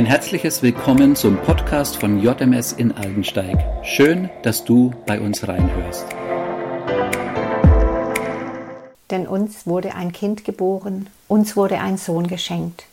[0.00, 3.62] Ein herzliches Willkommen zum Podcast von JMS in Aldensteig.
[3.84, 6.06] Schön, dass du bei uns reinhörst.
[9.10, 12.86] Denn uns wurde ein Kind geboren, uns wurde ein Sohn geschenkt.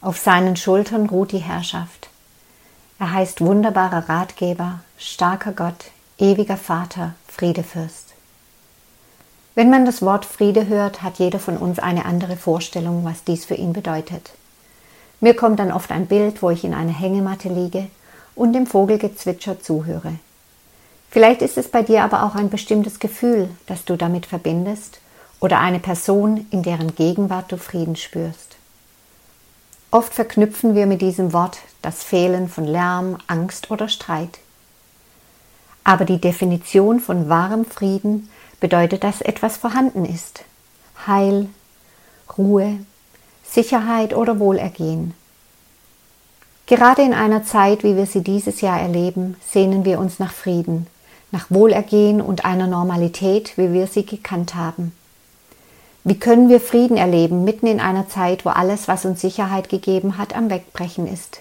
[0.00, 2.08] Auf seinen Schultern ruht die Herrschaft.
[2.98, 8.14] Er heißt wunderbarer Ratgeber, starker Gott, ewiger Vater, Friedefürst.
[9.54, 13.44] Wenn man das Wort Friede hört, hat jeder von uns eine andere Vorstellung, was dies
[13.44, 14.30] für ihn bedeutet.
[15.22, 17.86] Mir kommt dann oft ein Bild, wo ich in einer Hängematte liege
[18.34, 20.16] und dem Vogelgezwitscher zuhöre.
[21.10, 24.98] Vielleicht ist es bei dir aber auch ein bestimmtes Gefühl, das du damit verbindest
[25.38, 28.56] oder eine Person, in deren Gegenwart du Frieden spürst.
[29.92, 34.40] Oft verknüpfen wir mit diesem Wort das Fehlen von Lärm, Angst oder Streit.
[35.84, 40.42] Aber die Definition von wahrem Frieden bedeutet, dass etwas vorhanden ist.
[41.06, 41.48] Heil,
[42.36, 42.80] Ruhe,
[43.52, 45.12] Sicherheit oder Wohlergehen.
[46.64, 50.86] Gerade in einer Zeit, wie wir sie dieses Jahr erleben, sehnen wir uns nach Frieden,
[51.32, 54.92] nach Wohlergehen und einer Normalität, wie wir sie gekannt haben.
[56.02, 60.16] Wie können wir Frieden erleben mitten in einer Zeit, wo alles, was uns Sicherheit gegeben
[60.16, 61.40] hat, am Wegbrechen ist?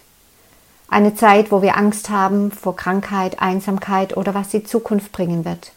[0.90, 5.72] Eine Zeit, wo wir Angst haben vor Krankheit, Einsamkeit oder was die Zukunft bringen wird.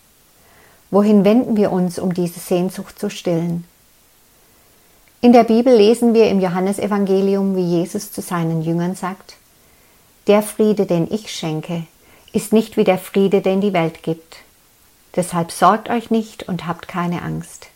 [0.91, 3.65] Wohin wenden wir uns, um diese Sehnsucht zu stillen?
[5.25, 9.37] In der Bibel lesen wir im Johannesevangelium, wie Jesus zu seinen Jüngern sagt,
[10.27, 11.85] Der Friede, den ich schenke,
[12.35, 14.37] ist nicht wie der Friede, den die Welt gibt.
[15.17, 17.69] Deshalb sorgt euch nicht und habt keine Angst.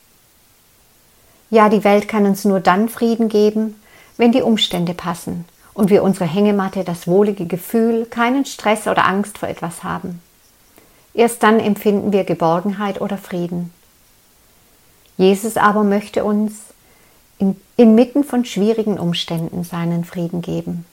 [1.49, 3.81] Ja, die Welt kann uns nur dann Frieden geben,
[4.19, 9.39] wenn die Umstände passen und wir unsere Hängematte das wohlige Gefühl, keinen Stress oder Angst
[9.39, 10.21] vor etwas haben.
[11.15, 13.73] Erst dann empfinden wir Geborgenheit oder Frieden.
[15.17, 16.69] Jesus aber möchte uns
[17.39, 20.85] in, inmitten von schwierigen Umständen seinen Frieden geben.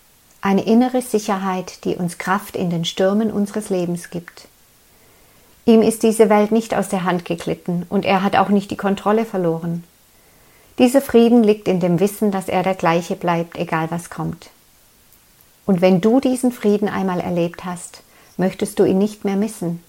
[0.42, 4.48] Eine innere Sicherheit, die uns Kraft in den Stürmen unseres Lebens gibt.
[5.66, 8.78] Ihm ist diese Welt nicht aus der Hand geglitten und er hat auch nicht die
[8.78, 9.84] Kontrolle verloren.
[10.78, 14.52] Dieser Frieden liegt in dem Wissen, dass er der gleiche bleibt, egal was kommt.
[15.66, 18.04] Und wenn du diesen Frieden einmal erlebt hast,
[18.38, 19.82] möchtest du ihn nicht mehr missen.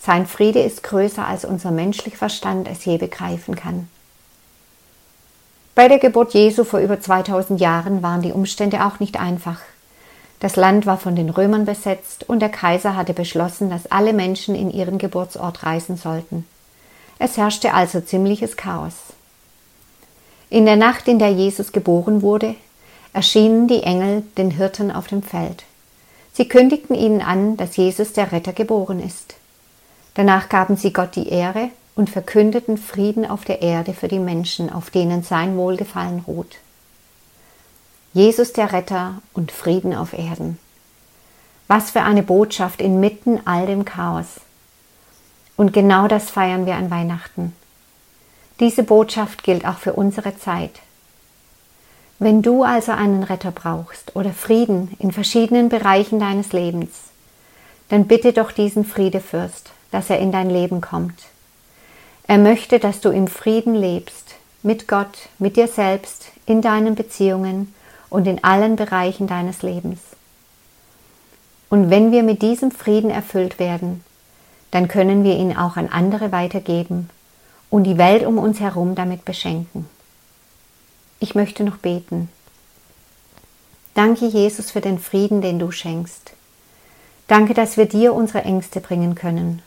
[0.00, 3.88] Sein Friede ist größer, als unser menschlicher Verstand es je begreifen kann.
[5.78, 9.60] Bei der Geburt Jesu vor über 2000 Jahren waren die Umstände auch nicht einfach.
[10.40, 14.56] Das Land war von den Römern besetzt und der Kaiser hatte beschlossen, dass alle Menschen
[14.56, 16.44] in ihren Geburtsort reisen sollten.
[17.20, 18.94] Es herrschte also ziemliches Chaos.
[20.50, 22.56] In der Nacht, in der Jesus geboren wurde,
[23.12, 25.62] erschienen die Engel den Hirten auf dem Feld.
[26.32, 29.36] Sie kündigten ihnen an, dass Jesus der Retter geboren ist.
[30.14, 34.72] Danach gaben sie Gott die Ehre und verkündeten Frieden auf der Erde für die Menschen,
[34.72, 36.58] auf denen sein Wohlgefallen ruht.
[38.12, 40.60] Jesus der Retter und Frieden auf Erden.
[41.66, 44.40] Was für eine Botschaft inmitten all dem Chaos.
[45.56, 47.52] Und genau das feiern wir an Weihnachten.
[48.60, 50.78] Diese Botschaft gilt auch für unsere Zeit.
[52.20, 56.90] Wenn du also einen Retter brauchst oder Frieden in verschiedenen Bereichen deines Lebens,
[57.88, 61.16] dann bitte doch diesen Friedefürst, dass er in dein Leben kommt
[62.28, 67.74] er möchte, dass du im Frieden lebst, mit Gott, mit dir selbst, in deinen Beziehungen
[68.10, 70.00] und in allen Bereichen deines Lebens.
[71.70, 74.04] Und wenn wir mit diesem Frieden erfüllt werden,
[74.70, 77.08] dann können wir ihn auch an andere weitergeben
[77.70, 79.88] und die Welt um uns herum damit beschenken.
[81.20, 82.28] Ich möchte noch beten.
[83.94, 86.32] Danke, Jesus, für den Frieden, den du schenkst.
[87.26, 89.62] Danke, dass wir dir unsere Ängste bringen können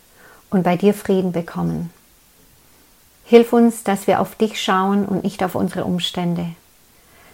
[0.52, 1.90] und bei dir Frieden bekommen.
[3.32, 6.48] Hilf uns, dass wir auf dich schauen und nicht auf unsere Umstände.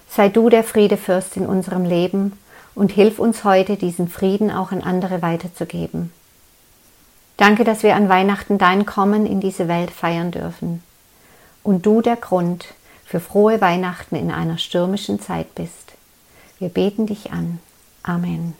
[0.07, 2.37] Sei du der Friedefürst in unserem Leben
[2.75, 6.13] und hilf uns heute, diesen Frieden auch an andere weiterzugeben.
[7.37, 10.83] Danke, dass wir an Weihnachten dein Kommen in diese Welt feiern dürfen
[11.63, 15.93] und du der Grund für frohe Weihnachten in einer stürmischen Zeit bist.
[16.59, 17.57] Wir beten dich an.
[18.03, 18.53] Amen.